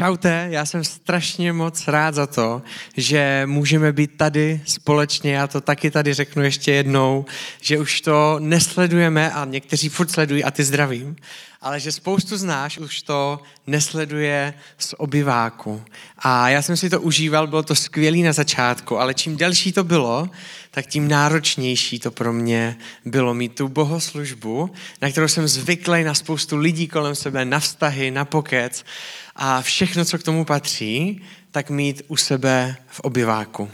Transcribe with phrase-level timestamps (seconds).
[0.00, 2.62] Čaute, já jsem strašně moc rád za to,
[2.96, 7.24] že můžeme být tady společně, já to taky tady řeknu ještě jednou,
[7.60, 11.16] že už to nesledujeme a někteří furt sledují a ty zdravím,
[11.62, 15.82] ale že spoustu z nás už to nesleduje z obyváku.
[16.18, 19.84] A já jsem si to užíval, bylo to skvělý na začátku, ale čím delší to
[19.84, 20.30] bylo,
[20.70, 24.70] tak tím náročnější to pro mě bylo mít tu bohoslužbu,
[25.02, 28.84] na kterou jsem zvyklý na spoustu lidí kolem sebe, na vztahy, na pokec
[29.36, 33.70] a všechno, co k tomu patří, tak mít u sebe v obyváku.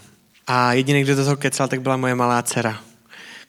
[0.46, 2.80] A jediný, kdo do toho kecal, tak byla moje malá dcera,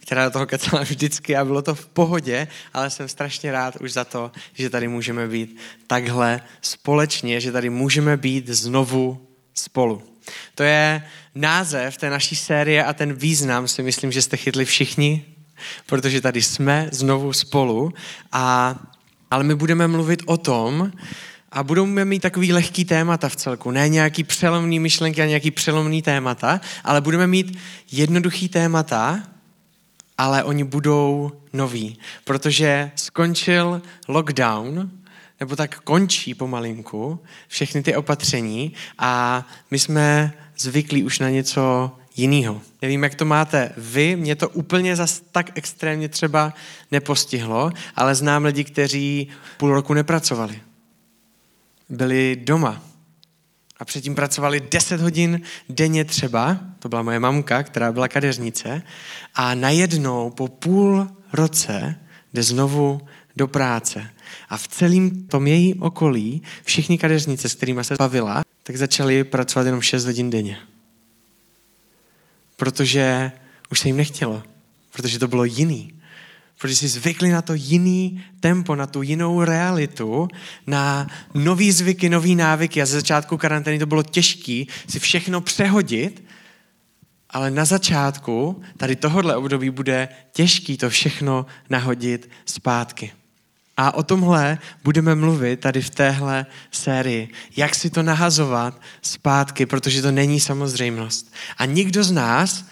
[0.07, 3.93] která do toho kecala vždycky a bylo to v pohodě, ale jsem strašně rád už
[3.93, 10.03] za to, že tady můžeme být takhle společně, že tady můžeme být znovu spolu.
[10.55, 11.03] To je
[11.35, 15.25] název té naší série a ten význam si myslím, že jste chytli všichni,
[15.85, 17.93] protože tady jsme znovu spolu,
[18.31, 18.75] a,
[19.31, 20.91] ale my budeme mluvit o tom,
[21.51, 23.71] a budeme mít takový lehký témata v celku.
[23.71, 27.57] Ne nějaký přelomný myšlenky a nějaký přelomný témata, ale budeme mít
[27.91, 29.23] jednoduchý témata,
[30.17, 31.99] ale oni budou noví.
[32.23, 34.91] Protože skončil lockdown,
[35.39, 42.61] nebo tak končí pomalinku všechny ty opatření a my jsme zvyklí už na něco jiného.
[42.81, 46.53] Nevím, jak to máte vy, mě to úplně zas tak extrémně třeba
[46.91, 50.61] nepostihlo, ale znám lidi, kteří půl roku nepracovali
[51.89, 52.81] byli doma.
[53.79, 58.81] A předtím pracovali 10 hodin denně třeba, to byla moje mamka, která byla kadeřnice,
[59.35, 61.95] a najednou po půl roce
[62.33, 63.01] jde znovu
[63.35, 64.09] do práce.
[64.49, 69.65] A v celém tom její okolí všichni kadeřnice, s kterými se bavila, tak začali pracovat
[69.65, 70.57] jenom 6 hodin denně.
[72.55, 73.31] Protože
[73.71, 74.43] už se jim nechtělo.
[74.91, 75.96] Protože to bylo jiný
[76.57, 80.27] protože jsi zvykli na to jiný tempo, na tu jinou realitu,
[80.67, 82.81] na nový zvyky, nový návyky.
[82.81, 86.23] A ze začátku karantény to bylo těžké si všechno přehodit,
[87.29, 93.11] ale na začátku tady tohohle období bude těžký to všechno nahodit zpátky.
[93.77, 97.29] A o tomhle budeme mluvit tady v téhle sérii.
[97.57, 101.33] Jak si to nahazovat zpátky, protože to není samozřejmost.
[101.57, 102.65] A nikdo z nás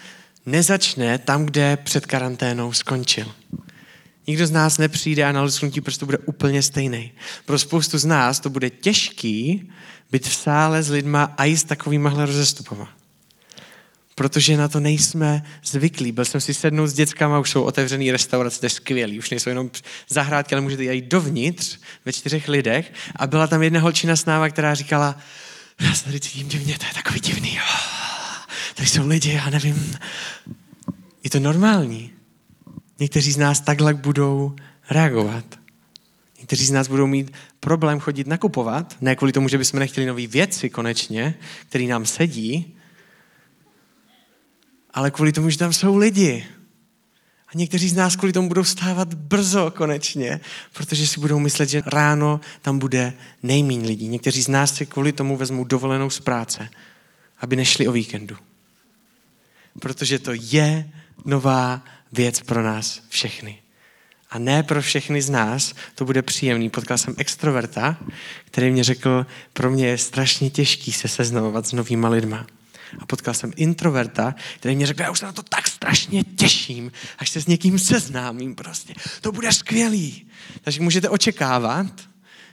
[0.45, 3.31] nezačne tam, kde před karanténou skončil.
[4.28, 7.12] Nikdo z nás nepřijde a na lusknutí prostě bude úplně stejný.
[7.46, 9.69] Pro spoustu z nás to bude těžký
[10.12, 12.90] být v sále s lidma a i s takovýmahle rozestupama.
[14.16, 16.12] Protože na to nejsme zvyklí.
[16.12, 19.19] Byl jsem si sednout s dětskama, už jsou otevřený restaurace, to je skvělý.
[19.19, 19.72] Už nejsou jenom
[20.09, 22.94] zahrádky, ale můžete jít dovnitř ve čtyřech lidech.
[23.16, 25.18] A byla tam jedna holčina s náma, která říkala,
[25.80, 27.59] já se tady cítím divně, to je takový divný.
[28.75, 29.97] Tady jsou lidi, já nevím.
[31.24, 32.15] Je to normální.
[33.00, 34.56] Někteří z nás takhle budou
[34.89, 35.45] reagovat.
[36.38, 40.28] Někteří z nás budou mít problém chodit nakupovat, ne kvůli tomu, že bychom nechtěli nové
[40.28, 41.35] věci konečně,
[41.69, 42.75] které nám sedí,
[44.94, 46.45] ale kvůli tomu, že tam jsou lidi.
[47.47, 50.39] A někteří z nás kvůli tomu budou stávat brzo konečně,
[50.73, 53.13] protože si budou myslet, že ráno tam bude
[53.44, 54.07] nejmín lidí.
[54.07, 56.69] Někteří z nás si kvůli tomu vezmou dovolenou z práce,
[57.39, 58.38] aby nešli o víkendu.
[59.79, 60.89] Protože to je
[61.25, 63.60] nová věc pro nás všechny.
[64.30, 66.70] A ne pro všechny z nás to bude příjemný.
[66.70, 67.98] Potkal jsem extroverta,
[68.46, 72.48] který mě řekl, pro mě je strašně těžký se seznamovat s novýma lidma.
[73.00, 76.92] A potkal jsem introverta, který mě řekl, já už se na to tak strašně těším,
[77.18, 78.94] až se s někým seznámím prostě.
[79.22, 80.28] To bude skvělý.
[80.62, 81.88] Takže můžete očekávat,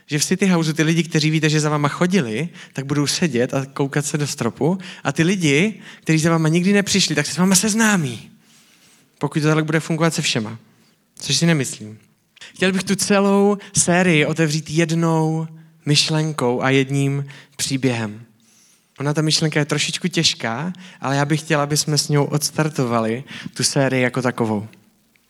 [0.07, 3.53] že v City Houseu ty lidi, kteří víte, že za váma chodili, tak budou sedět
[3.53, 4.77] a koukat se do stropu.
[5.03, 8.32] A ty lidi, kteří za váma nikdy nepřišli, tak se s váma seznámí
[9.17, 10.57] pokud to tak bude fungovat se všema.
[11.19, 11.99] Což si nemyslím.
[12.55, 15.47] Chtěl bych tu celou sérii otevřít jednou
[15.85, 17.25] myšlenkou a jedním
[17.55, 18.25] příběhem.
[18.99, 23.23] Ona ta myšlenka je trošičku těžká, ale já bych chtěl, aby jsme s ní odstartovali
[23.53, 24.67] tu sérii jako takovou.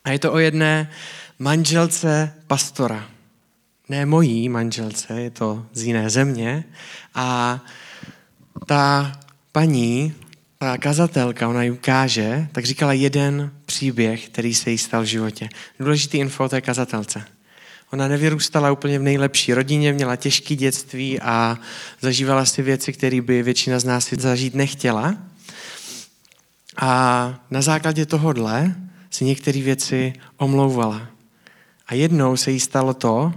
[0.04, 0.92] A je to o jedné
[1.40, 3.10] manželce pastora.
[3.90, 6.63] Ne mojí manželce, je to z jiné země.
[7.16, 7.60] A
[8.66, 9.12] ta
[9.52, 10.13] paní
[10.63, 15.50] ta kazatelka, ona ji ukáže, tak říkala jeden příběh, který se jí stal v životě.
[15.80, 17.25] Důležitý info o té kazatelce.
[17.94, 21.57] Ona nevyrůstala úplně v nejlepší rodině, měla těžké dětství a
[22.01, 25.15] zažívala si věci, které by většina z nás si zažít nechtěla.
[26.77, 28.75] A na základě tohohle
[29.09, 31.07] si některé věci omlouvala.
[31.88, 33.33] A jednou se jí stalo to,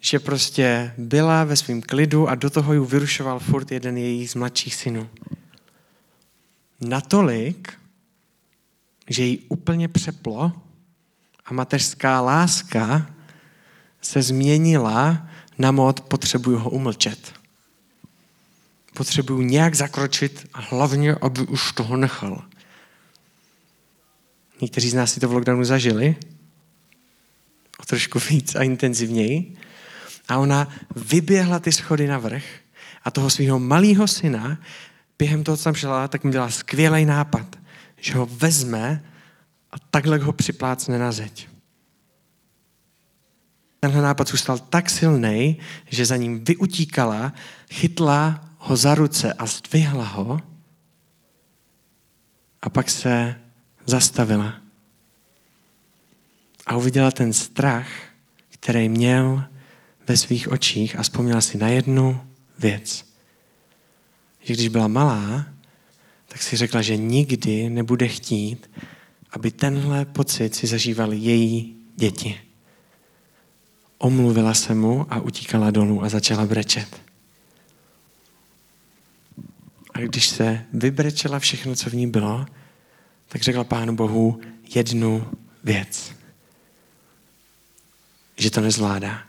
[0.00, 4.34] že prostě byla ve svém klidu a do toho ji vyrušoval furt jeden jejich z
[4.34, 5.08] mladších synů
[6.80, 7.72] natolik,
[9.08, 10.52] že jí úplně přeplo
[11.44, 13.10] a mateřská láska
[14.02, 15.28] se změnila
[15.58, 17.32] na mod potřebuju ho umlčet.
[18.94, 22.44] potřebuju nějak zakročit a hlavně, aby už toho nechal.
[24.60, 26.16] Někteří z nás si to v lockdownu zažili,
[27.78, 29.56] o trošku víc a intenzivněji.
[30.28, 32.44] A ona vyběhla ty schody na vrch
[33.04, 34.58] a toho svého malého syna,
[35.18, 37.56] během toho, co tam šla, tak mi dělala skvělý nápad,
[38.00, 39.04] že ho vezme
[39.70, 41.48] a takhle ho připlácne na zeď.
[43.80, 45.58] Tenhle nápad zůstal tak silný,
[45.88, 47.32] že za ním vyutíkala,
[47.70, 50.40] chytla ho za ruce a zdvihla ho
[52.62, 53.40] a pak se
[53.86, 54.54] zastavila.
[56.66, 57.88] A uviděla ten strach,
[58.48, 59.44] který měl
[60.08, 62.26] ve svých očích a vzpomněla si na jednu
[62.58, 63.05] věc.
[64.46, 65.46] Že když byla malá,
[66.28, 68.70] tak si řekla, že nikdy nebude chtít,
[69.30, 72.40] aby tenhle pocit si zažívali její děti.
[73.98, 77.00] Omluvila se mu a utíkala dolů a začala brečet.
[79.94, 82.46] A když se vybrečela všechno, co v ní bylo,
[83.28, 84.40] tak řekla Pánu Bohu
[84.74, 85.26] jednu
[85.64, 86.12] věc.
[88.36, 89.22] Že to nezvládá.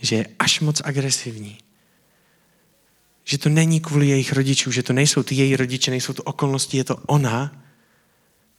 [0.00, 1.58] Že je až moc agresivní.
[3.28, 6.76] Že to není kvůli jejich rodičů, že to nejsou ty její rodiče, nejsou to okolnosti,
[6.76, 7.62] je to ona,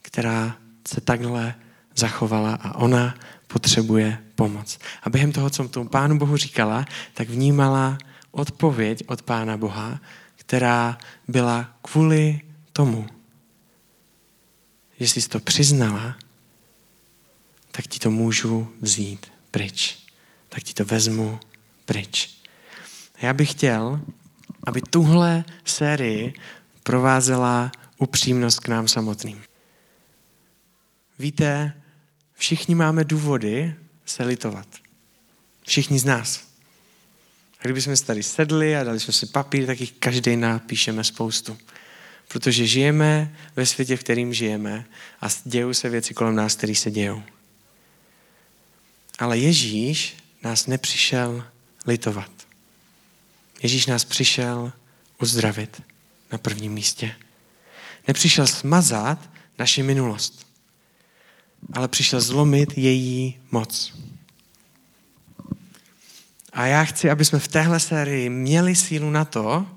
[0.01, 1.55] která se takhle
[1.95, 3.15] zachovala a ona
[3.47, 4.79] potřebuje pomoc.
[5.03, 7.97] A během toho, co tomu Pánu Bohu říkala, tak vnímala
[8.31, 10.01] odpověď od Pána Boha,
[10.35, 10.97] která
[11.27, 12.41] byla kvůli
[12.73, 13.07] tomu,
[14.99, 16.17] že jsi to přiznala,
[17.71, 19.97] tak ti to můžu vzít pryč.
[20.49, 21.39] Tak ti to vezmu
[21.85, 22.37] pryč.
[23.21, 24.01] Já bych chtěl,
[24.67, 26.33] aby tuhle sérii
[26.83, 29.43] provázela upřímnost k nám samotným.
[31.19, 31.73] Víte,
[32.33, 33.75] všichni máme důvody
[34.05, 34.67] se litovat.
[35.67, 36.47] Všichni z nás.
[37.59, 41.57] A kdybychom se tady sedli a dali jsme si papír, tak jich každý napíšeme spoustu.
[42.27, 44.85] Protože žijeme ve světě, v kterým žijeme
[45.21, 47.23] a dějou se věci kolem nás, které se dějou.
[49.19, 51.45] Ale Ježíš nás nepřišel
[51.85, 52.36] litovat.
[53.63, 54.73] Ježíš nás přišel
[55.21, 55.81] uzdravit
[56.31, 57.15] na prvním místě.
[58.07, 60.47] Nepřišel smazat naši minulost,
[61.73, 63.93] ale přišel zlomit její moc.
[66.53, 69.67] A já chci, aby jsme v téhle sérii měli sílu na to,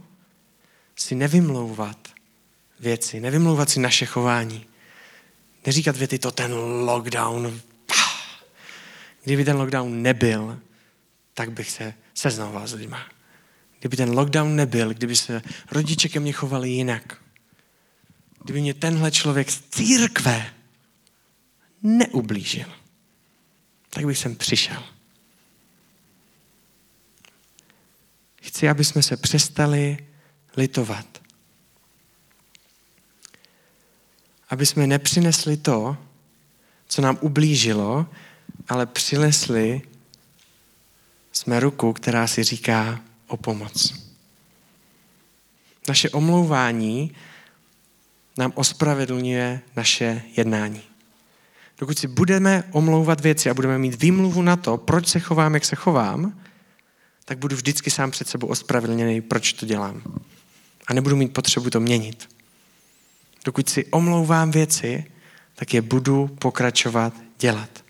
[0.96, 2.08] si nevymlouvat
[2.80, 4.66] věci, nevymlouvat si naše chování.
[5.66, 7.60] Neříkat věty, to ten lockdown,
[9.24, 10.58] kdyby ten lockdown nebyl,
[11.34, 13.19] tak bych se seznamoval s lidma.
[13.80, 17.22] Kdyby ten lockdown nebyl, kdyby se rodiče ke mně chovali jinak,
[18.44, 20.54] kdyby mě tenhle člověk z církve
[21.82, 22.68] neublížil,
[23.90, 24.82] tak bych sem přišel.
[28.42, 30.06] Chci, aby jsme se přestali
[30.56, 31.06] litovat.
[34.48, 35.96] Aby jsme nepřinesli to,
[36.88, 38.06] co nám ublížilo,
[38.68, 39.82] ale přinesli
[41.32, 43.00] jsme ruku, která si říká
[43.30, 43.94] o pomoc.
[45.88, 47.12] Naše omlouvání
[48.38, 50.82] nám ospravedlňuje naše jednání.
[51.78, 55.64] Dokud si budeme omlouvat věci a budeme mít výmluvu na to, proč se chovám, jak
[55.64, 56.40] se chovám,
[57.24, 60.02] tak budu vždycky sám před sebou ospravedlněný, proč to dělám.
[60.86, 62.28] A nebudu mít potřebu to měnit.
[63.44, 65.04] Dokud si omlouvám věci,
[65.54, 67.84] tak je budu pokračovat dělat.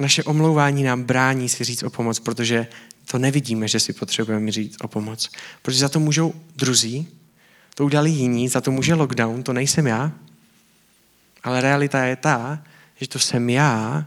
[0.00, 2.66] Naše omlouvání nám brání si říct o pomoc, protože
[3.06, 5.30] to nevidíme, že si potřebujeme říct o pomoc.
[5.62, 7.08] Protože za to můžou druzí,
[7.74, 10.12] to udělali jiní, za to může lockdown, to nejsem já.
[11.42, 12.62] Ale realita je ta,
[13.00, 14.06] že to jsem já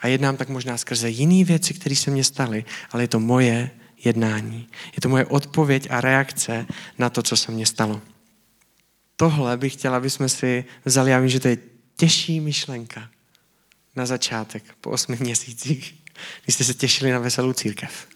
[0.00, 3.70] a jednám tak možná skrze jiné věci, které se mně staly, ale je to moje
[4.04, 4.68] jednání.
[4.96, 6.66] Je to moje odpověď a reakce
[6.98, 8.02] na to, co se mně stalo.
[9.16, 11.58] Tohle bych chtěla, aby jsme si vzali, já vím, že to je
[11.96, 13.08] těžší myšlenka
[13.96, 15.94] na začátek, po osmi měsících,
[16.44, 18.06] když jste se těšili na veselou církev.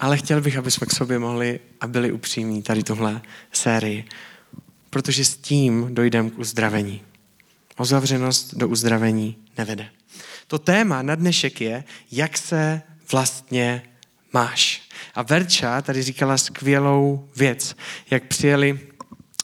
[0.00, 3.20] Ale chtěl bych, aby jsme k sobě mohli a byli upřímní tady tohle
[3.52, 4.04] sérii,
[4.90, 7.02] protože s tím dojdeme k uzdravení.
[7.76, 9.88] Ozavřenost do uzdravení nevede.
[10.46, 13.82] To téma na dnešek je, jak se vlastně
[14.32, 14.82] máš.
[15.14, 17.76] A Verča tady říkala skvělou věc,
[18.10, 18.80] jak přijeli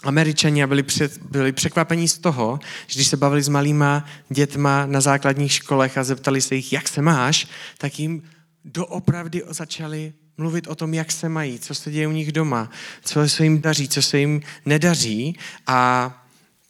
[0.03, 4.87] Američani a byli, před, byli překvapení z toho, že když se bavili s malýma dětma
[4.87, 7.47] na základních školech a zeptali se jich, jak se máš,
[7.79, 8.23] tak jim
[8.65, 12.71] doopravdy začali mluvit o tom, jak se mají, co se děje u nich doma,
[13.05, 15.39] co se jim daří, co se jim nedaří.
[15.67, 16.11] A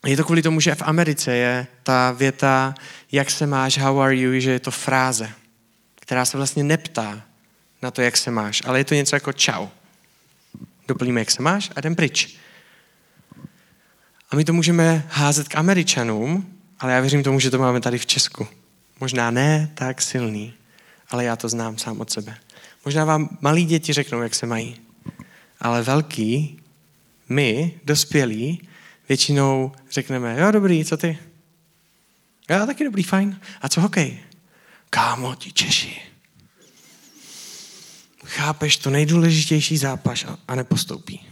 [0.07, 2.75] je to kvůli tomu, že v Americe je ta věta,
[3.13, 5.31] jak se máš, how are you, že je to fráze,
[6.01, 7.23] která se vlastně neptá
[7.83, 9.67] na to, jak se máš, ale je to něco jako čau.
[10.89, 12.37] doplníme, jak se máš a jdem pryč.
[14.31, 17.99] A my to můžeme házet k Američanům, ale já věřím tomu, že to máme tady
[17.99, 18.49] v Česku.
[19.01, 20.55] Možná ne tak silný,
[21.11, 22.37] ale já to znám sám od sebe.
[22.87, 24.81] Možná vám malí děti řeknou, jak se mají,
[25.61, 26.61] ale velký,
[27.29, 28.69] my, dospělí,
[29.09, 31.19] většinou řekneme, jo, dobrý, co ty?
[32.51, 33.41] Já taky dobrý, fajn.
[33.63, 34.19] A co hokej?
[34.91, 36.01] Kámo, ti Češi.
[38.25, 41.27] Chápeš, to nejdůležitější zápas a, a nepostoupí.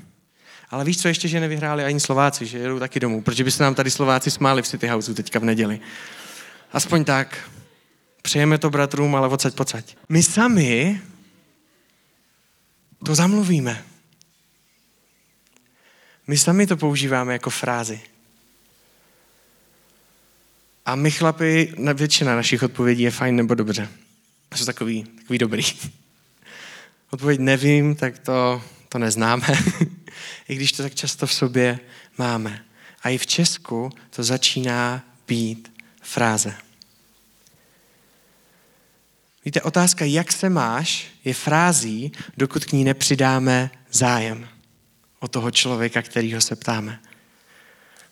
[0.71, 3.63] Ale víš co ještě, že nevyhráli ani Slováci, že jedou taky domů, protože by se
[3.63, 5.81] nám tady Slováci smáli v City Houseu teďka v neděli.
[6.73, 7.51] Aspoň tak.
[8.23, 9.97] Přejeme to bratrům, ale odsaď pocať.
[10.09, 11.01] My sami
[13.05, 13.85] to zamluvíme.
[16.27, 18.01] My sami to používáme jako frázi.
[20.87, 23.89] A my chlapi, většina našich odpovědí je fajn nebo dobře.
[24.55, 25.63] Jsou takový, takový dobrý.
[27.11, 29.47] Odpověď nevím, tak to, to neznáme.
[30.49, 31.79] I když to tak často v sobě
[32.19, 32.65] máme.
[33.03, 36.64] A i v Česku to začíná být fráze.
[39.45, 44.49] Víte, otázka, jak se máš, je frází, dokud k ní nepřidáme zájem
[45.21, 47.01] o toho člověka, kterýho se ptáme.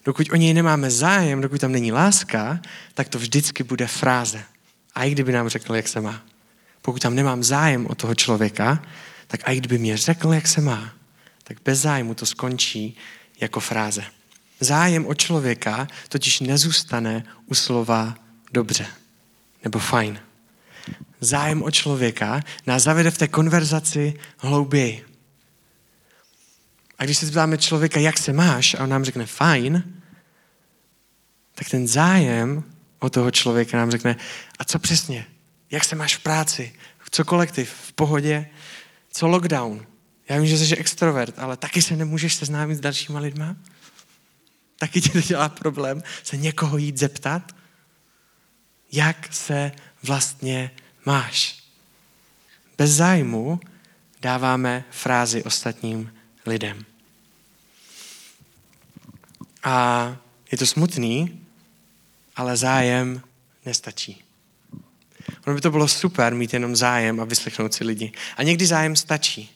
[0.05, 2.61] Dokud o něj nemáme zájem, dokud tam není láska,
[2.95, 4.45] tak to vždycky bude fráze.
[4.95, 6.25] A i kdyby nám řekl, jak se má.
[6.83, 8.83] Pokud tam nemám zájem o toho člověka,
[9.27, 10.93] tak i kdyby mě řekl, jak se má,
[11.45, 12.97] tak bez zájmu to skončí
[13.41, 14.05] jako fráze.
[14.61, 18.15] Zájem o člověka totiž nezůstane u slova
[18.53, 18.87] dobře
[19.65, 20.21] nebo fajn.
[21.25, 25.05] Zájem o člověka nás zavede v té konverzaci hlouběji.
[26.99, 29.85] A když se zeptáme člověka, jak se máš, a on nám řekne fajn,
[31.55, 32.65] tak ten zájem
[32.99, 34.17] o toho člověka nám řekne,
[34.59, 35.27] a co přesně?
[35.71, 36.73] Jak se máš v práci?
[37.11, 37.71] Co kolektiv?
[37.71, 38.47] V pohodě?
[39.11, 39.87] Co lockdown?
[40.29, 43.57] Já vím, že jsi extrovert, ale taky se nemůžeš seznámit s dalšíma lidma?
[44.79, 47.53] Taky ti to dělá problém se někoho jít zeptat?
[48.93, 50.71] Jak se vlastně
[51.05, 51.63] máš?
[52.79, 53.61] Bez zájmu
[54.21, 56.15] dáváme frázi ostatním
[56.47, 56.85] lidem.
[59.63, 60.17] A
[60.53, 61.41] je to smutný,
[62.37, 63.23] ale zájem
[63.67, 64.25] nestačí.
[65.47, 68.13] Ono by to bylo super mít jenom zájem a vyslechnout si lidi.
[68.37, 69.51] A někdy zájem stačí.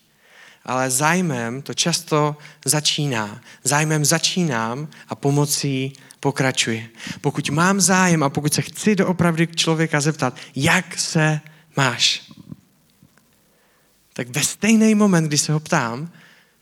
[0.64, 3.40] Ale zájmem to často začíná.
[3.64, 5.92] Zájmem začínám a pomocí
[6.26, 6.88] pokračuje.
[7.20, 11.40] Pokud mám zájem a pokud se chci doopravdy člověka zeptat, jak se
[11.76, 12.32] máš,
[14.12, 16.10] tak ve stejný moment, kdy se ho ptám,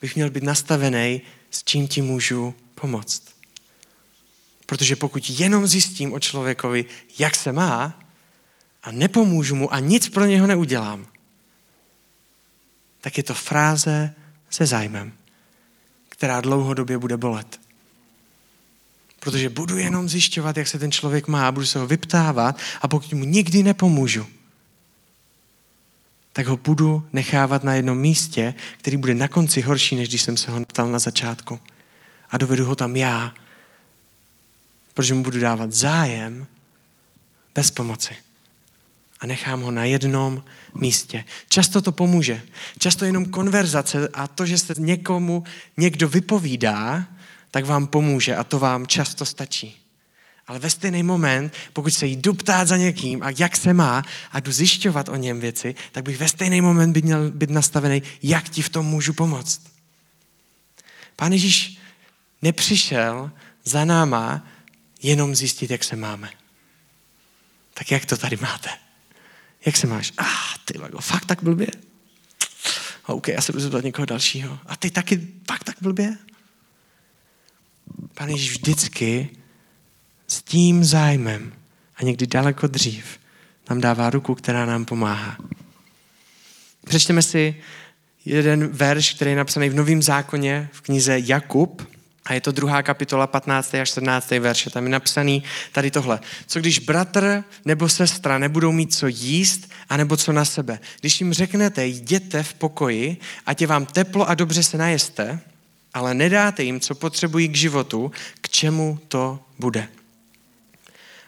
[0.01, 3.23] bych měl být nastavený, s čím ti můžu pomoct.
[4.67, 6.85] Protože pokud jenom zjistím o člověkovi,
[7.19, 8.01] jak se má,
[8.83, 11.07] a nepomůžu mu a nic pro něho neudělám,
[13.01, 14.15] tak je to fráze
[14.51, 15.13] se zájmem,
[16.09, 17.64] která dlouhodobě bude bolet.
[19.25, 23.13] Protože budu jenom zjišťovat, jak se ten člověk má, budu se ho vyptávat a pokud
[23.13, 24.27] mu nikdy nepomůžu,
[26.33, 30.37] tak ho budu nechávat na jednom místě, který bude na konci horší, než když jsem
[30.37, 31.61] se ho ptal na začátku.
[32.31, 33.35] A dovedu ho tam já,
[34.95, 36.47] protože mu budu dávat zájem
[37.55, 38.17] bez pomoci
[39.21, 41.25] a nechám ho na jednom místě.
[41.49, 42.43] Často to pomůže.
[42.79, 45.45] Často jenom konverzace a to, že se někomu
[45.77, 47.07] někdo vypovídá,
[47.55, 49.81] tak vám pomůže a to vám často stačí.
[50.47, 54.41] Ale ve stejný moment, pokud se jdu ptát za někým a jak se má a
[54.41, 58.49] jdu zjišťovat o něm věci, tak bych ve stejný moment by měl být nastavený, jak
[58.49, 59.61] ti v tom můžu pomoct.
[61.17, 61.79] Pán Ježíš
[62.43, 63.31] nepřišel
[63.65, 64.47] za náma
[65.03, 66.31] jenom zjistit, jak se máme.
[67.75, 68.71] Tak jak to tady máte?
[69.67, 70.13] Jak se máš?
[70.19, 71.69] A ah, ty vago, fakt tak blbě?
[73.07, 74.59] OK, já se budu zeptat někoho dalšího.
[74.67, 76.17] A ty taky fakt tak blbě?
[78.15, 79.29] Pane Ježíš vždycky
[80.29, 81.53] s tím zájmem
[81.97, 83.19] a někdy daleko dřív
[83.71, 85.37] nám dává ruku, která nám pomáhá.
[86.87, 87.55] Přečteme si
[88.25, 91.95] jeden verš, který je napsaný v Novém zákoně v knize Jakub,
[92.27, 93.75] a je to druhá kapitola, 15.
[93.75, 94.31] až 14.
[94.31, 94.71] verše.
[94.71, 96.21] Tam je napsaný tady tohle.
[96.47, 100.79] Co když bratr nebo sestra nebudou mít co jíst a nebo co na sebe?
[101.01, 105.41] Když jim řeknete, jděte v pokoji, ať je vám teplo a dobře se najeste,
[105.95, 109.89] ale nedáte jim, co potřebují k životu, k čemu to bude.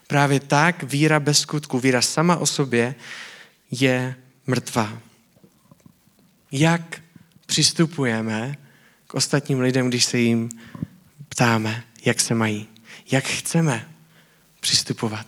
[0.06, 2.94] Právě tak víra bez skutku, víra sama o sobě
[3.70, 4.98] je mrtvá.
[6.52, 7.02] Jak
[7.46, 8.56] přistupujeme
[9.06, 10.48] k ostatním lidem, když se jim
[11.28, 12.68] ptáme, jak se mají,
[13.10, 13.92] jak chceme
[14.60, 15.26] přistupovat.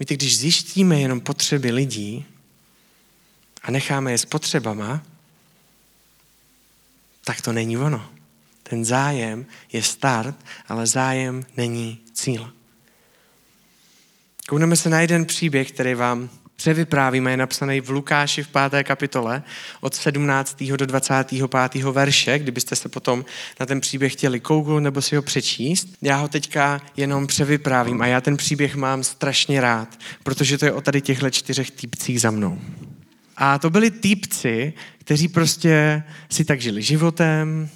[0.00, 2.24] Víte, když zjištíme jenom potřeby lidí
[3.62, 5.02] a necháme je s potřebama,
[7.24, 8.10] tak to není ono.
[8.62, 10.36] Ten zájem je start,
[10.68, 12.52] ale zájem není cíl.
[14.48, 18.84] Koukneme se na jeden příběh, který vám převyprávíme, je napsaný v Lukáši v 5.
[18.84, 19.42] kapitole
[19.80, 20.62] od 17.
[20.62, 21.84] do 25.
[21.84, 23.24] verše, kdybyste se potom
[23.60, 25.88] na ten příběh chtěli kouknout nebo si ho přečíst.
[26.02, 30.72] Já ho teďka jenom převyprávím a já ten příběh mám strašně rád, protože to je
[30.72, 32.58] o tady těchto čtyřech týpcích za mnou.
[33.44, 37.68] A to byli týpci, kteří prostě si tak žili životem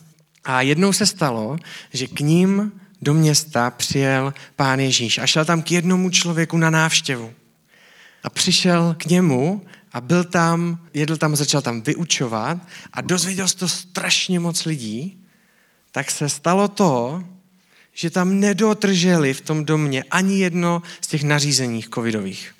[0.44, 1.56] a jednou se stalo,
[1.92, 6.70] že k ním do města přijel pán Ježíš a šel tam k jednomu člověku na
[6.70, 7.32] návštěvu.
[8.22, 12.58] A přišel k němu a byl tam, jedl tam, začal tam vyučovat
[12.92, 15.18] a dozvěděl se to strašně moc lidí,
[15.92, 17.24] tak se stalo to,
[17.92, 22.55] že tam nedotrželi v tom domě ani jedno z těch nařízení covidových.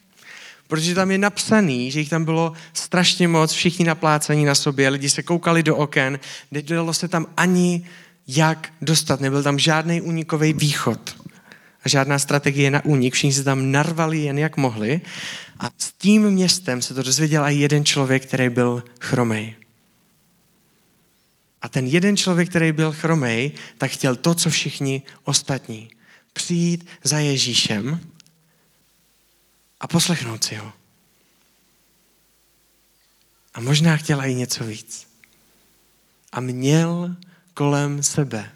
[0.69, 5.11] Protože tam je napsaný, že jich tam bylo strašně moc, všichni naplácení na sobě, lidi
[5.11, 6.19] se koukali do oken,
[6.51, 7.87] nedalo se tam ani
[8.29, 11.17] jak dostat, nebyl tam žádný únikový východ
[11.85, 15.01] a žádná strategie na únik, všichni se tam narvali jen jak mohli
[15.59, 19.55] a s tím městem se to dozvěděl i jeden člověk, který byl chromej.
[21.63, 25.89] A ten jeden člověk, který byl chromej, tak chtěl to, co všichni ostatní.
[26.33, 28.01] Přijít za Ježíšem
[29.81, 30.73] a poslechnout si ho.
[33.55, 35.07] A možná chtěla i něco víc.
[36.33, 37.17] A měl
[37.55, 38.53] kolem sebe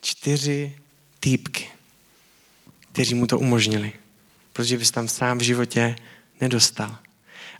[0.00, 0.76] čtyři
[1.20, 1.68] týpky,
[2.92, 3.92] kteří mu to umožnili.
[4.52, 5.96] Protože bys tam sám v životě
[6.40, 6.98] nedostal.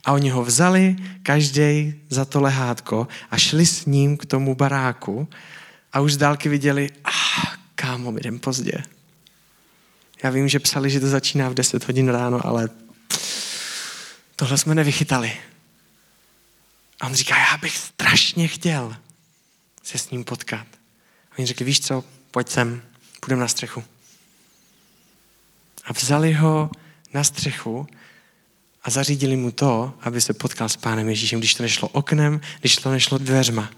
[0.05, 5.27] A oni ho vzali, každý za to lehátko a šli s ním k tomu baráku
[5.93, 8.83] a už z dálky viděli, ah, kámo, jdem pozdě.
[10.23, 12.69] Já vím, že psali, že to začíná v 10 hodin ráno, ale
[14.35, 15.37] tohle jsme nevychytali.
[17.01, 18.97] A on říká, já bych strašně chtěl
[19.83, 20.67] se s ním potkat.
[21.31, 22.81] A oni řekli, víš co, pojď sem,
[23.19, 23.83] půjdeme na střechu.
[25.85, 26.71] A vzali ho
[27.13, 27.87] na střechu
[28.83, 32.75] a zařídili mu to, aby se potkal s pánem Ježíšem, když to nešlo oknem, když
[32.75, 33.71] to nešlo dveřma.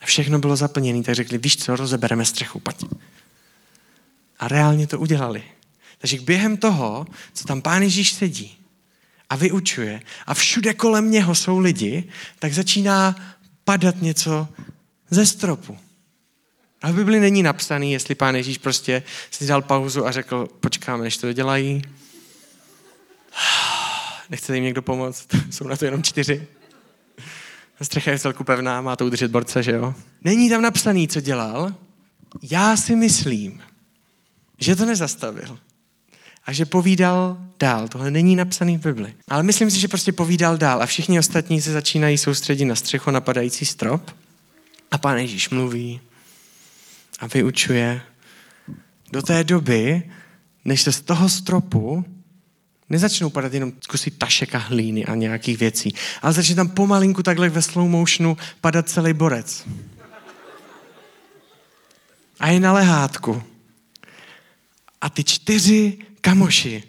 [0.00, 2.84] A všechno bylo zaplněné, tak řekli, víš co, rozebereme střechu, pojď.
[4.38, 5.42] A reálně to udělali.
[5.98, 8.63] Takže během toho, co tam pán Ježíš sedí
[9.34, 12.04] a vyučuje a všude kolem něho jsou lidi,
[12.38, 13.16] tak začíná
[13.64, 14.48] padat něco
[15.10, 15.78] ze stropu.
[16.82, 21.04] A v Bibli není napsaný, jestli pán Ježíš prostě si dal pauzu a řekl, počkáme,
[21.04, 21.82] než to dělají.
[24.30, 25.26] Nechce jim někdo pomoct?
[25.50, 26.46] Jsou na to jenom čtyři.
[27.82, 29.94] Střecha je celku pevná, má to udržet borce, že jo?
[30.24, 31.74] Není tam napsaný, co dělal.
[32.42, 33.62] Já si myslím,
[34.58, 35.58] že to nezastavil.
[36.46, 37.88] A že povídal dál.
[37.88, 39.14] Tohle není napsaný v Bibli.
[39.28, 40.82] Ale myslím si, že prostě povídal dál.
[40.82, 44.10] A všichni ostatní se začínají soustředit na střechu napadající strop.
[44.90, 46.00] A pán Ježíš mluví
[47.20, 48.02] a vyučuje.
[49.12, 50.02] Do té doby,
[50.64, 52.04] než se z toho stropu
[52.90, 57.48] nezačnou padat jenom kusy tašek a hlíny a nějakých věcí, ale začne tam pomalinku takhle
[57.48, 59.64] ve slow motionu padat celý borec.
[62.40, 63.42] A je na lehátku.
[65.00, 66.82] A ty čtyři kamoši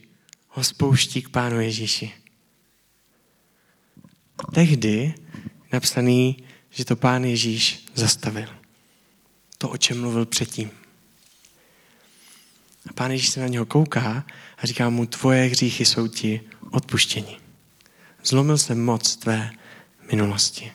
[0.47, 2.13] ho spouští k pánu Ježíši.
[4.53, 5.13] Tehdy
[5.73, 8.47] napsaný, že to pán Ježíš zastavil.
[9.57, 10.71] To, o čem mluvil předtím.
[12.89, 14.25] A pán Ježíš se na něho kouká
[14.57, 17.39] a říká mu, tvoje hříchy jsou ti odpuštěni.
[18.23, 19.51] Zlomil jsem moc tvé
[20.11, 20.71] minulosti.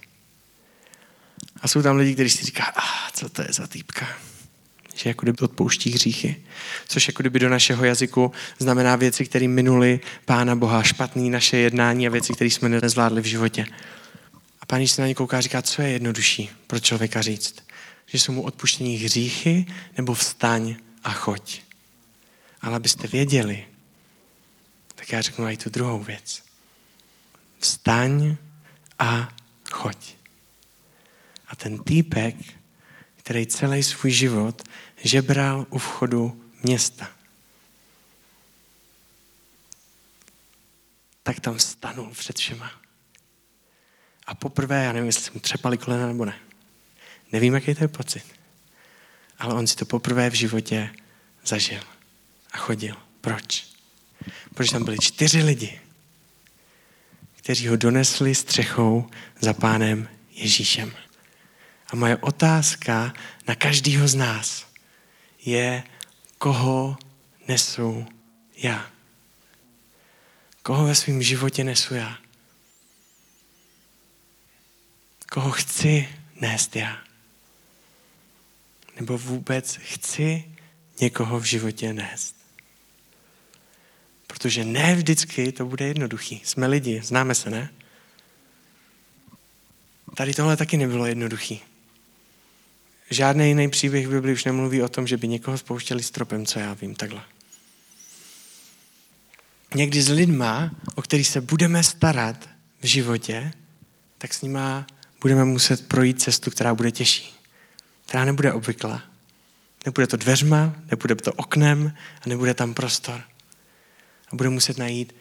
[1.60, 4.29] A jsou tam lidi, kteří si říká, ah, co to je za týpka
[5.00, 6.36] že jako kdyby odpouští hříchy.
[6.88, 12.06] Což jako kdyby do našeho jazyku znamená věci, které minuli Pána Boha, špatný naše jednání
[12.06, 13.66] a věci, které jsme nezvládli v životě.
[14.60, 17.54] A Pán se na ně kouká a říká, co je jednodušší pro člověka říct.
[18.06, 21.60] Že jsou mu odpuštění hříchy nebo vstaň a choď.
[22.60, 23.64] Ale abyste věděli,
[24.94, 26.42] tak já řeknu i tu druhou věc.
[27.58, 28.36] Vstaň
[28.98, 29.28] a
[29.70, 30.14] choď.
[31.48, 32.36] A ten týpek,
[33.16, 34.62] který celý svůj život
[35.04, 37.10] žebral u vchodu města.
[41.22, 42.70] Tak tam stanul před všema.
[44.26, 46.38] A poprvé, já nevím, jestli mu třepali kolena nebo ne.
[47.32, 48.24] Nevím, jaký to je pocit.
[49.38, 50.90] Ale on si to poprvé v životě
[51.44, 51.82] zažil
[52.52, 52.96] a chodil.
[53.20, 53.66] Proč?
[54.54, 55.80] Protože tam byli čtyři lidi,
[57.36, 59.10] kteří ho donesli střechou
[59.40, 60.92] za pánem Ježíšem.
[61.86, 63.12] A moje otázka
[63.48, 64.69] na každého z nás
[65.44, 65.82] je,
[66.38, 66.96] koho
[67.48, 68.06] nesu
[68.56, 68.90] já.
[70.62, 72.18] Koho ve svém životě nesu já.
[75.32, 76.08] Koho chci
[76.40, 77.02] nést já.
[78.96, 80.44] nebo vůbec chci
[81.00, 82.36] někoho v životě nést.
[84.26, 86.42] Protože ne vždycky to bude jednoduchý.
[86.44, 87.70] Jsme lidi, známe se, ne?
[90.16, 91.62] Tady tohle taky nebylo jednoduchý.
[93.10, 96.58] Žádný jiný příběh v Biblii už nemluví o tom, že by někoho spouštěli stropem, co
[96.58, 97.22] já vím, takhle.
[99.74, 102.48] Někdy s lidma, o který se budeme starat
[102.80, 103.52] v životě,
[104.18, 104.86] tak s nima
[105.20, 107.34] budeme muset projít cestu, která bude těžší.
[108.06, 109.02] Která nebude obvyklá.
[109.86, 111.92] Nebude to dveřma, nebude to oknem
[112.26, 113.22] a nebude tam prostor.
[114.32, 115.14] A bude muset najít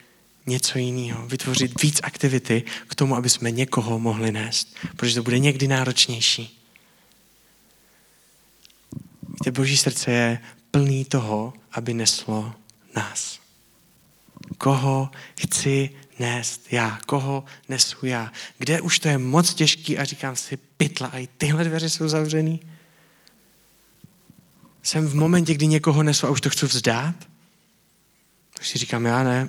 [0.46, 4.76] něco jiného, vytvořit víc aktivity k tomu, aby jsme někoho mohli nést.
[4.96, 6.59] Protože to bude někdy náročnější.
[9.30, 10.38] Víte, boží srdce je
[10.70, 12.54] plný toho, aby neslo
[12.96, 13.40] nás.
[14.58, 16.98] Koho chci nést já?
[17.06, 18.32] Koho nesu já?
[18.58, 22.08] Kde už to je moc těžký a říkám si, pytla, a i tyhle dveře jsou
[22.08, 22.60] zavřený?
[24.82, 27.16] Jsem v momentě, kdy někoho nesu a už to chci vzdát?
[28.54, 29.48] Tak si říkám, já ne.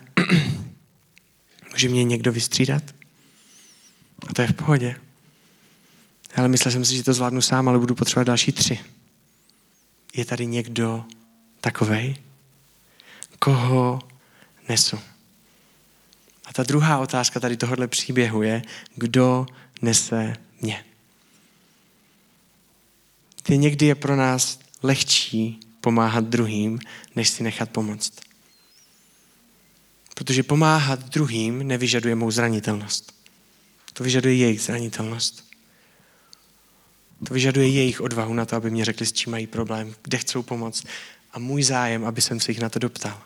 [1.71, 2.83] Může mě někdo vystřídat?
[4.27, 4.95] A to je v pohodě.
[6.35, 8.79] Ale myslel jsem si, že to zvládnu sám, ale budu potřebovat další tři.
[10.13, 11.06] Je tady někdo
[11.62, 12.15] takovej?
[13.39, 14.00] Koho
[14.69, 15.00] nesu?
[16.45, 18.62] A ta druhá otázka tady tohohle příběhu je,
[18.95, 19.45] kdo
[19.82, 20.86] nese mě?
[23.43, 26.80] Ty někdy je pro nás lehčí pomáhat druhým,
[27.15, 28.13] než si nechat pomoct.
[30.15, 33.13] Protože pomáhat druhým nevyžaduje mou zranitelnost.
[33.93, 35.50] To vyžaduje jejich zranitelnost.
[37.27, 40.41] To vyžaduje jejich odvahu na to, aby mě řekli, s čím mají problém, kde chcou
[40.41, 40.84] pomoct.
[41.34, 43.21] A můj zájem, aby jsem se jich na to doptal.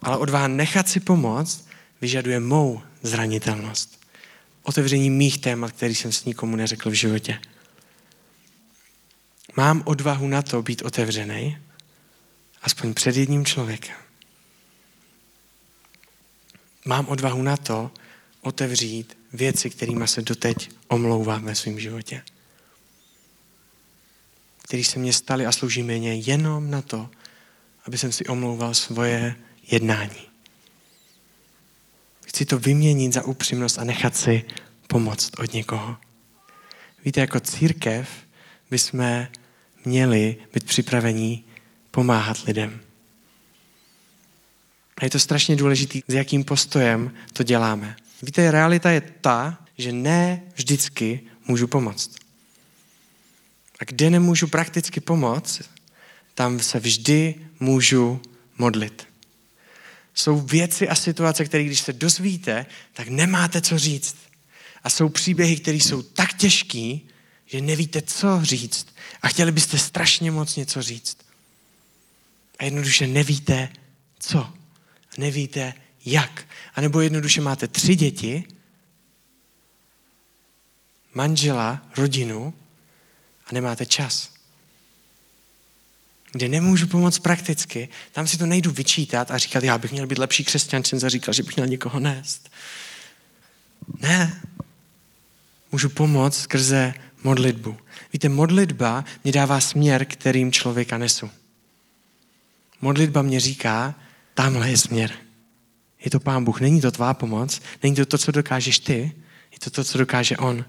[0.00, 1.68] Ale odvaha nechat si pomoct
[2.00, 4.06] vyžaduje mou zranitelnost.
[4.62, 7.40] Otevření mých témat, který jsem s nikomu neřekl v životě.
[9.56, 11.58] Mám odvahu na to být otevřený,
[12.62, 13.96] aspoň před jedním člověkem.
[16.84, 17.90] Mám odvahu na to
[18.40, 22.22] otevřít věci, kterými se doteď omlouvám ve svém životě.
[24.66, 27.10] Který se mě staly a slouží mě jenom na to,
[27.84, 29.36] aby jsem si omlouval svoje
[29.70, 30.20] jednání.
[32.26, 34.44] Chci to vyměnit za upřímnost a nechat si
[34.86, 35.96] pomoct od někoho.
[37.04, 38.08] Víte, jako církev
[38.70, 39.26] bychom
[39.84, 41.44] měli být připraveni
[41.90, 42.80] pomáhat lidem.
[44.96, 47.96] A je to strašně důležité, s jakým postojem to děláme.
[48.22, 52.25] Víte, realita je ta, že ne vždycky můžu pomoct.
[53.80, 55.62] A kde nemůžu prakticky pomoct,
[56.34, 58.22] tam se vždy můžu
[58.58, 59.08] modlit.
[60.14, 64.16] Jsou věci a situace, které když se dozvíte, tak nemáte co říct.
[64.82, 67.08] A jsou příběhy, které jsou tak těžký,
[67.46, 68.86] že nevíte, co říct.
[69.22, 71.18] A chtěli byste strašně moc něco říct.
[72.58, 73.68] A jednoduše nevíte,
[74.18, 74.52] co.
[75.18, 76.46] Nevíte, jak.
[76.74, 78.44] A nebo jednoduše máte tři děti,
[81.14, 82.54] manžela, rodinu
[83.46, 84.30] a nemáte čas.
[86.32, 90.18] Kde nemůžu pomoct prakticky, tam si to nejdu vyčítat a říkat, já bych měl být
[90.18, 92.50] lepší křesťan, jsem zaříkal, že bych měl někoho nést.
[94.00, 94.42] Ne.
[95.72, 97.76] Můžu pomoct skrze modlitbu.
[98.12, 101.30] Víte, modlitba mě dává směr, kterým člověka nesu.
[102.80, 103.94] Modlitba mě říká,
[104.34, 105.12] tamhle je směr.
[106.04, 109.12] Je to Pán Bůh, není to tvá pomoc, není to to, co dokážeš ty,
[109.52, 110.64] je to to, co dokáže On.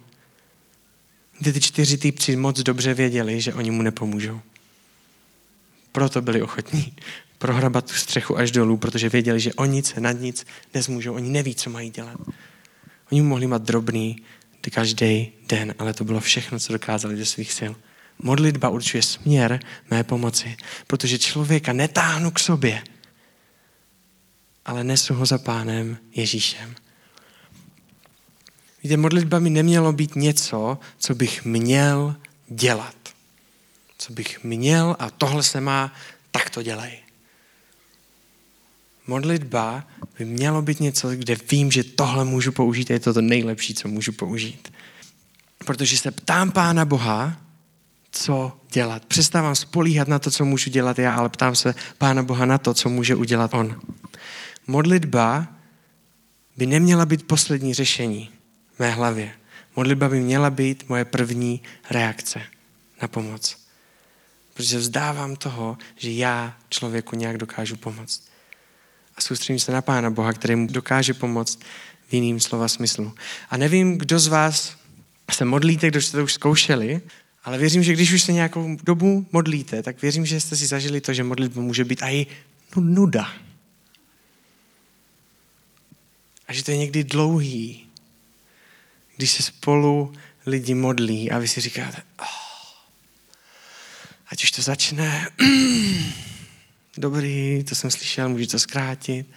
[1.39, 4.41] Víte, ty čtyři týpci moc dobře věděli, že oni mu nepomůžou.
[5.91, 6.93] Proto byli ochotní
[7.37, 11.13] prohrabat tu střechu až dolů, protože věděli, že o nic nad nic nezmůžou.
[11.13, 12.17] Oni neví, co mají dělat.
[13.11, 14.21] Oni mohli mít drobný
[14.71, 17.73] každý den, ale to bylo všechno, co dokázali ze svých sil.
[18.19, 19.59] Modlitba určuje směr
[19.91, 22.83] mé pomoci, protože člověka netáhnu k sobě,
[24.65, 26.75] ale nesu ho za pánem Ježíšem.
[28.87, 32.15] Víte, modlitba mi nemělo být něco, co bych měl
[32.47, 32.95] dělat.
[33.97, 35.93] Co bych měl a tohle se má,
[36.31, 36.99] tak to dělej.
[39.07, 39.83] Modlitba
[40.19, 43.73] by mělo být něco, kde vím, že tohle můžu použít a je to to nejlepší,
[43.73, 44.73] co můžu použít.
[45.65, 47.41] Protože se ptám Pána Boha,
[48.11, 49.05] co dělat.
[49.05, 52.73] Přestávám spolíhat na to, co můžu dělat já, ale ptám se Pána Boha na to,
[52.73, 53.81] co může udělat On.
[54.67, 55.47] Modlitba
[56.57, 58.36] by neměla být poslední řešení
[58.79, 59.33] mé hlavě.
[59.75, 62.41] Modlitba by měla být moje první reakce
[63.01, 63.57] na pomoc.
[64.53, 68.23] Protože vzdávám toho, že já člověku nějak dokážu pomoct
[69.15, 71.59] a soustředím se na Pána Boha, který mu dokáže pomoct
[72.07, 73.13] v jiným slova smyslu.
[73.49, 74.77] A nevím, kdo z vás
[75.31, 77.01] se modlíte, kdo jste to už zkoušeli,
[77.47, 81.01] Ale věřím, že když už se nějakou dobu modlíte, tak věřím, že jste si zažili
[81.01, 82.27] to, že modlitba může být i
[82.75, 83.31] nuda.
[86.47, 87.86] A že to je někdy dlouhý,
[89.17, 90.13] když se spolu
[90.45, 92.25] lidi modlí a vy si říkáte, oh,
[94.27, 95.29] ať už to začne,
[96.97, 99.27] dobrý, to jsem slyšel, můžu to zkrátit.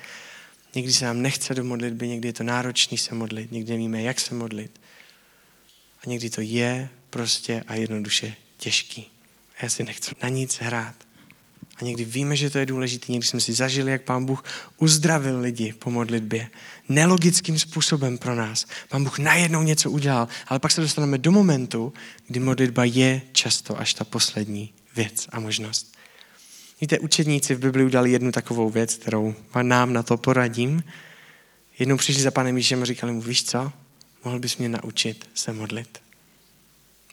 [0.74, 4.20] Někdy se nám nechce do modlitby, někdy je to náročný se modlit, někdy nevíme, jak
[4.20, 4.80] se modlit.
[6.04, 9.10] A někdy to je prostě a jednoduše těžký.
[9.56, 10.94] A já si nechci na nic hrát.
[11.80, 14.44] A někdy víme, že to je důležité, někdy jsme si zažili, jak pán Bůh
[14.76, 16.48] uzdravil lidi po modlitbě.
[16.88, 18.66] Nelogickým způsobem pro nás.
[18.88, 21.92] Pán Bůh najednou něco udělal, ale pak se dostaneme do momentu,
[22.26, 25.96] kdy modlitba je často až ta poslední věc a možnost.
[26.80, 30.82] Víte, učedníci v Bibli udělali jednu takovou věc, kterou nám na to poradím.
[31.78, 33.72] Jednou přišli za panem Ježíšem a říkali mu, víš co,
[34.24, 36.02] mohl bys mě naučit se modlit.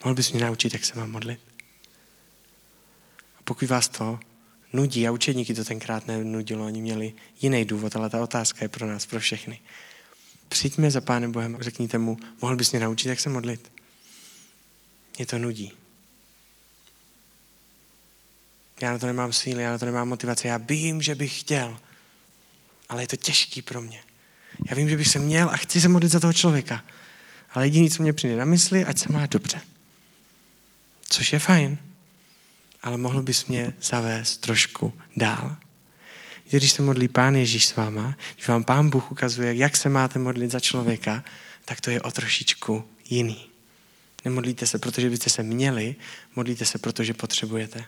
[0.04, 1.40] Mohl bys mě naučit, jak se mám modlit.
[3.40, 4.20] A pokud vás to
[4.74, 8.88] nudí, a učedníky to tenkrát nenudilo, oni měli jiný důvod, ale ta otázka je pro
[8.88, 9.60] nás, pro všechny.
[10.50, 13.72] Přijďme za Pánem Bohem a řekněte mu, mohl bys mě naučit, jak se modlit.
[15.18, 15.74] Mě to nudí.
[18.82, 20.48] Já na to nemám síly, já na to nemám motivaci.
[20.48, 21.80] Já vím, že bych chtěl,
[22.90, 24.04] ale je to těžký pro mě.
[24.70, 26.84] Já vím, že bych se měl a chci se modlit za toho člověka.
[27.54, 29.62] Ale jediný, co mě přijde na mysli, ať se má dobře.
[31.10, 31.78] Což je fajn.
[32.84, 35.56] Ale mohl bys mě zavést trošku dál.
[36.50, 40.20] Když se modlí Pán Ježíš s váma, když vám Pán Bůh ukazuje, jak se máte
[40.20, 41.24] modlit za člověka,
[41.66, 43.50] tak to je o trošičku jiný.
[44.26, 45.96] Nemodlíte se, protože byste se měli,
[46.36, 47.86] modlíte se, protože potřebujete.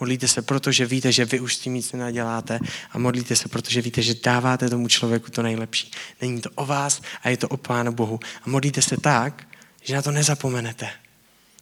[0.00, 3.82] Modlíte se, protože víte, že vy už s tím nic nenaděláte a modlíte se, protože
[3.82, 5.90] víte, že dáváte tomu člověku to nejlepší.
[6.20, 8.20] Není to o vás a je to o Pánu Bohu.
[8.42, 9.48] A modlíte se tak,
[9.82, 10.90] že na to nezapomenete.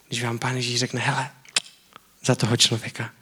[0.08, 1.30] Když vám Pán Ježíš řekne, hele,
[2.26, 3.12] za toho člověka.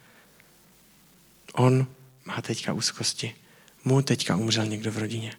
[1.53, 1.87] On
[2.25, 3.37] má teďka úzkosti.
[3.85, 5.37] Mu teďka umřel někdo v rodině.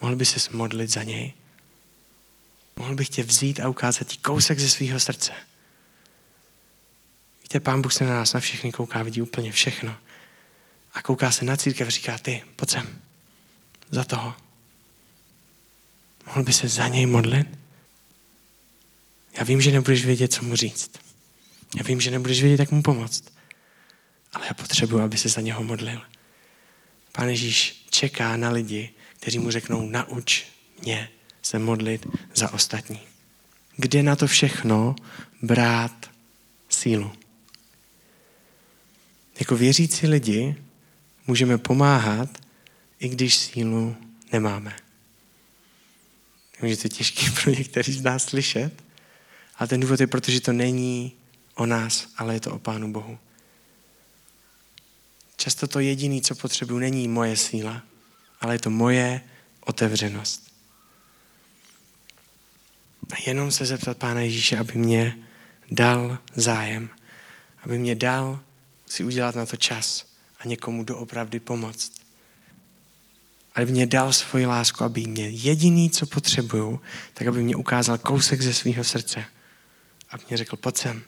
[0.00, 1.32] Mohl by se modlit za něj?
[2.76, 5.32] Mohl bych tě vzít a ukázat ti kousek ze svého srdce.
[7.42, 9.96] Víte, Pán Bůh se na nás na všechny kouká, vidí úplně všechno.
[10.92, 13.00] A kouká se na církev říká, ty, pojď sem.
[13.90, 14.34] Za toho.
[16.26, 17.46] Mohl by se za něj modlit?
[19.38, 21.05] Já vím, že nebudeš vědět, co mu říct.
[21.76, 23.24] Já vím, že nebudeš vědět, jak mu pomoct.
[24.32, 26.00] Ale já potřebuji, aby se za něho modlil.
[27.12, 30.46] Pán Ježíš čeká na lidi, kteří mu řeknou, nauč
[30.82, 31.08] mě
[31.42, 33.00] se modlit za ostatní.
[33.76, 34.96] Kde na to všechno
[35.42, 36.10] brát
[36.68, 37.12] sílu?
[39.38, 40.56] Jako věřící lidi
[41.26, 42.28] můžeme pomáhat,
[43.00, 43.96] i když sílu
[44.32, 44.76] nemáme.
[46.62, 48.82] Vím, to je těžké pro některý z nás slyšet,
[49.56, 51.12] ale ten důvod je, protože to není
[51.56, 53.18] o nás, ale je to o Pánu Bohu.
[55.36, 57.82] Často to jediné, co potřebuji, není moje síla,
[58.40, 59.20] ale je to moje
[59.60, 60.52] otevřenost.
[63.12, 65.18] A jenom se zeptat Pána Ježíše, aby mě
[65.70, 66.88] dal zájem,
[67.64, 68.40] aby mě dal
[68.86, 70.06] si udělat na to čas
[70.40, 71.92] a někomu doopravdy pomoct.
[73.54, 76.80] Aby mě dal svoji lásku, aby mě jediný, co potřebuju,
[77.14, 79.24] tak aby mě ukázal kousek ze svého srdce.
[80.10, 81.02] Aby mě řekl, pojď sem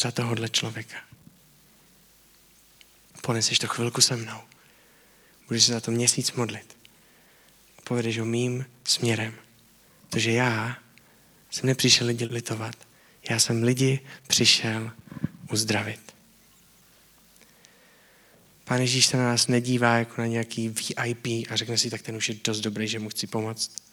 [0.00, 0.96] za tohohle člověka.
[3.22, 4.40] Poneseš to chvilku se mnou.
[5.48, 6.76] Budeš se za to měsíc modlit.
[7.78, 9.34] A povedeš ho mým směrem.
[10.08, 10.78] Protože já
[11.50, 12.76] jsem nepřišel lidi litovat.
[13.30, 14.92] Já jsem lidi přišel
[15.52, 16.14] uzdravit.
[18.64, 22.16] Pán Ježíš se na nás nedívá jako na nějaký VIP a řekne si, tak ten
[22.16, 23.89] už je dost dobrý, že mu chci pomoct.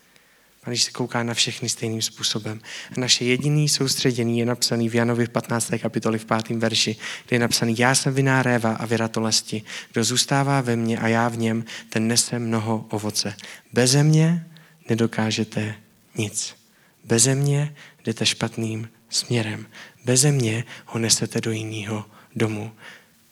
[0.67, 2.61] Pán Ježíš se kouká na všechny stejným způsobem.
[2.97, 5.71] A naše jediný soustředění je napsaný v Janovi v 15.
[5.81, 6.49] kapitoli v 5.
[6.49, 6.95] verši,
[7.27, 9.63] kde je napsaný, já jsem viná réva a vyratolesti.
[9.91, 13.35] Kdo zůstává ve mně a já v něm, ten nese mnoho ovoce.
[13.73, 14.47] Beze mě
[14.89, 15.75] nedokážete
[16.15, 16.55] nic.
[17.03, 17.75] Beze mě
[18.05, 19.67] jdete špatným směrem.
[20.05, 22.71] Beze mě ho nesete do jiného domu.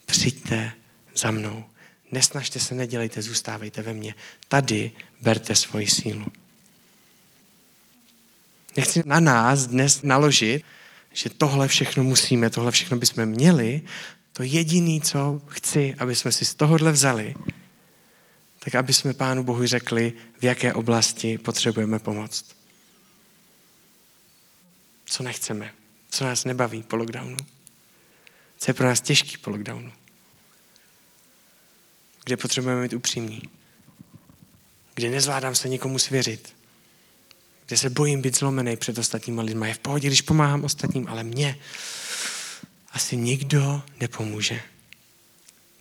[0.06, 0.72] Přijďte
[1.16, 1.64] za mnou.
[2.12, 4.16] Nesnažte se, nedělejte, zůstávejte ve mně.
[4.48, 6.26] Tady berte svoji sílu.
[8.78, 10.64] Nechci na nás dnes naložit,
[11.14, 13.82] že tohle všechno musíme, tohle všechno bychom měli.
[14.34, 17.36] To jediné, co chci, aby jsme si z tohohle vzali,
[18.60, 22.46] tak aby jsme Pánu Bohu řekli, v jaké oblasti potřebujeme pomoct.
[25.06, 25.72] Co nechceme,
[26.10, 27.38] co nás nebaví po lockdownu,
[28.58, 29.92] co je pro nás těžký po lockdownu
[32.26, 33.42] kde potřebujeme být upřímní,
[34.96, 36.56] kde nezvládám se nikomu svěřit,
[37.68, 39.68] kde se bojím být zlomený před ostatníma lidmi.
[39.68, 41.60] Je v pohodě, když pomáhám ostatním, ale mně
[42.92, 44.62] asi nikdo nepomůže,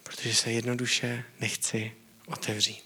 [0.03, 1.93] protože se jednoduše nechci
[2.27, 2.85] otevřít.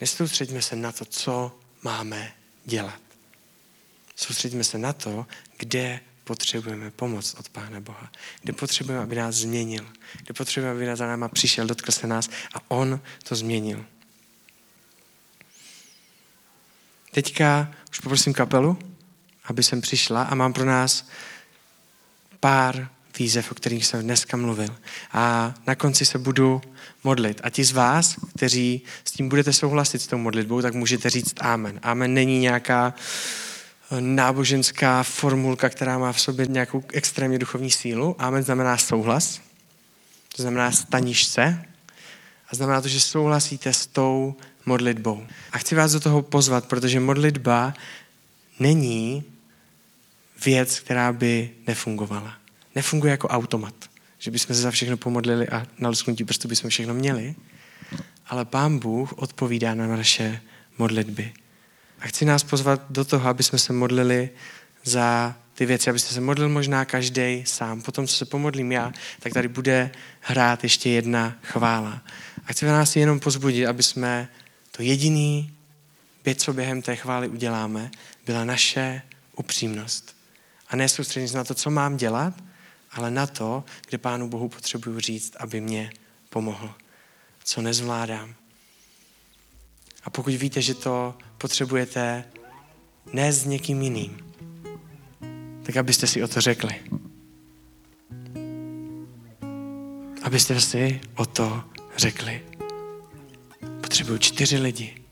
[0.00, 2.32] Nesoustředíme se na to, co máme
[2.64, 3.00] dělat.
[4.16, 5.26] Soustředíme se na to,
[5.58, 8.12] kde potřebujeme pomoc od Pána Boha.
[8.42, 9.86] Kde potřebujeme, aby nás změnil.
[10.24, 13.84] Kde potřebujeme, aby nás za náma přišel, dotkl se nás a On to změnil.
[17.16, 18.78] Teďka už poprosím kapelu,
[19.44, 21.08] aby jsem přišla a mám pro nás
[22.40, 24.76] pár výzev, o kterých jsem dneska mluvil.
[25.12, 26.60] A na konci se budu
[27.04, 27.40] modlit.
[27.44, 31.34] A ti z vás, kteří s tím budete souhlasit s tou modlitbou, tak můžete říct
[31.40, 31.80] amen.
[31.82, 32.94] Amen není nějaká
[33.90, 38.16] eh, náboženská formulka, která má v sobě nějakou extrémně duchovní sílu.
[38.18, 39.40] Amen znamená souhlas,
[40.36, 41.64] to znamená staníš se
[42.48, 44.34] a znamená to, že souhlasíte s tou
[44.66, 45.26] modlitbou.
[45.52, 47.74] A chci vás do toho pozvat, protože modlitba
[48.58, 49.24] není
[50.44, 52.36] věc, která by nefungovala.
[52.74, 53.74] Nefunguje jako automat,
[54.18, 57.34] že bychom se za všechno pomodlili a na lusknutí prstu bychom všechno měli,
[58.26, 60.40] ale Pán Bůh odpovídá na naše
[60.78, 61.32] modlitby.
[62.00, 64.30] A chci nás pozvat do toho, aby jsme se modlili
[64.84, 67.82] za ty věci, abyste se modlil možná každý sám.
[67.82, 72.02] Potom, co se pomodlím já, tak tady bude hrát ještě jedna chvála.
[72.46, 74.28] A chci nás jenom pozbudit, aby jsme
[74.76, 75.56] to jediný
[76.24, 77.90] věc, co během té chvály uděláme,
[78.26, 79.02] byla naše
[79.36, 80.16] upřímnost.
[80.68, 82.34] A ne soustředit se na to, co mám dělat,
[82.90, 85.90] ale na to, kde Pánu Bohu potřebuju říct, aby mě
[86.30, 86.74] pomohl.
[87.44, 88.34] Co nezvládám.
[90.04, 92.24] A pokud víte, že to potřebujete
[93.12, 94.34] ne s někým jiným,
[95.62, 96.82] tak abyste si o to řekli.
[100.22, 101.64] Abyste si o to
[101.96, 102.55] řekli.
[103.80, 105.02] Potřebuju čtyři lidi,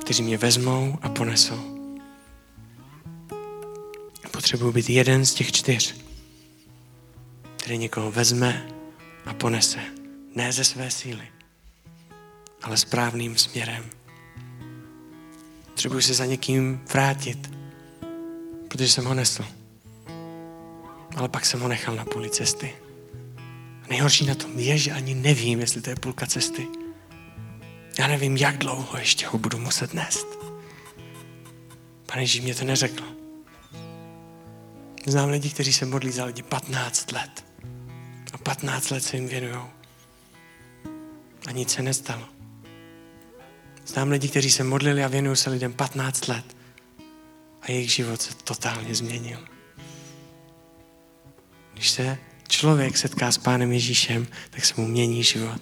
[0.00, 1.74] kteří mě vezmou a ponesou.
[4.30, 5.94] Potřebuju být jeden z těch čtyř,
[7.56, 8.68] který někoho vezme
[9.24, 9.80] a ponese.
[10.34, 11.28] Ne ze své síly,
[12.62, 13.84] ale správným směrem.
[15.66, 17.50] Potřebuji se za někým vrátit,
[18.68, 19.44] protože jsem ho nesl.
[21.16, 22.83] Ale pak jsem ho nechal na půli cesty.
[23.84, 26.68] A nejhorší na tom je, že ani nevím, jestli to je půlka cesty.
[27.98, 30.26] Já nevím, jak dlouho ještě ho budu muset nést.
[32.06, 33.04] Pane Ježíš mě to neřekl.
[35.06, 37.44] Znám lidi, kteří se modlí za lidi 15 let.
[38.32, 39.62] A 15 let se jim věnují.
[41.46, 42.24] A nic se nestalo.
[43.86, 46.56] Znám lidi, kteří se modlili a věnují se lidem 15 let.
[47.62, 49.38] A jejich život se totálně změnil.
[51.74, 52.18] Když se
[52.54, 55.60] člověk setká s Pánem Ježíšem, tak se mu mění život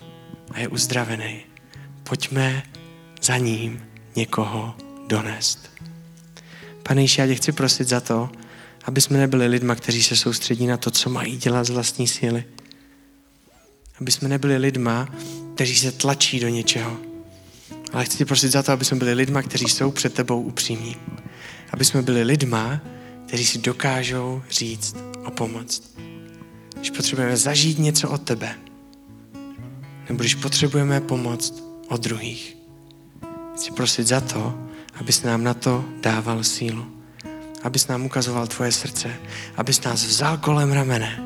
[0.51, 1.41] a je uzdravený.
[2.03, 2.63] Pojďme
[3.23, 3.83] za ním
[4.17, 4.75] někoho
[5.09, 5.71] donést.
[6.83, 8.31] Pane Ježíši, já tě chci prosit za to,
[8.85, 12.45] aby jsme nebyli lidma, kteří se soustředí na to, co mají dělat z vlastní síly.
[14.01, 15.09] Aby jsme nebyli lidma,
[15.55, 16.97] kteří se tlačí do něčeho.
[17.93, 20.97] Ale chci tě prosit za to, aby jsme byli lidma, kteří jsou před tebou upřímní.
[21.71, 22.81] Aby jsme byli lidma,
[23.27, 25.93] kteří si dokážou říct o pomoc.
[26.83, 28.55] Když potřebujeme zažít něco od tebe,
[30.09, 32.57] nebo když potřebujeme pomoc od druhých.
[33.55, 36.87] Chci prosit za to, abys nám na to dával sílu.
[37.63, 39.15] Abys nám ukazoval tvoje srdce.
[39.57, 41.23] Abys nás vzal kolem ramene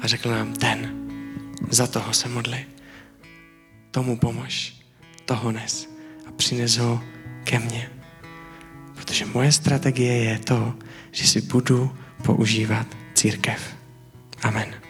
[0.00, 0.92] a řekl nám, ten,
[1.70, 2.66] za toho se modli.
[3.90, 4.74] Tomu pomož,
[5.24, 5.88] toho nes
[6.26, 7.02] a přines ho
[7.44, 7.90] ke mně.
[8.94, 10.74] Protože moje strategie je to,
[11.12, 13.60] že si budu používat církev.
[14.42, 14.83] Amen.